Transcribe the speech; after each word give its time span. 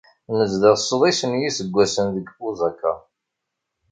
Nezdeɣ 0.37 0.75
sḍis 0.79 1.19
n 1.29 1.33
yiseggasen 1.41 2.07
deg 2.15 2.27
Osaka. 2.47 2.93